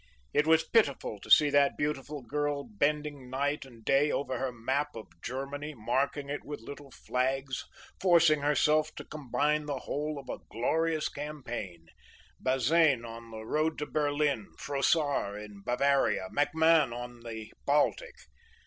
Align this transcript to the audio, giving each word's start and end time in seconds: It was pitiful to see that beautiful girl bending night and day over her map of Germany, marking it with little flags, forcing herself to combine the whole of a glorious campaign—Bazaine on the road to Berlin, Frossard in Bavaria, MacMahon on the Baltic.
It 0.33 0.47
was 0.47 0.67
pitiful 0.67 1.19
to 1.19 1.29
see 1.29 1.51
that 1.51 1.77
beautiful 1.77 2.23
girl 2.23 2.63
bending 2.63 3.29
night 3.29 3.65
and 3.65 3.85
day 3.85 4.09
over 4.11 4.39
her 4.39 4.51
map 4.51 4.95
of 4.95 5.05
Germany, 5.21 5.75
marking 5.75 6.27
it 6.27 6.43
with 6.43 6.59
little 6.59 6.89
flags, 6.89 7.65
forcing 7.99 8.41
herself 8.41 8.95
to 8.95 9.05
combine 9.05 9.67
the 9.67 9.81
whole 9.81 10.17
of 10.17 10.27
a 10.27 10.43
glorious 10.49 11.07
campaign—Bazaine 11.07 13.05
on 13.05 13.29
the 13.29 13.45
road 13.45 13.77
to 13.77 13.85
Berlin, 13.85 14.47
Frossard 14.57 15.39
in 15.43 15.61
Bavaria, 15.63 16.29
MacMahon 16.35 16.91
on 16.91 17.19
the 17.19 17.53
Baltic. 17.67 18.15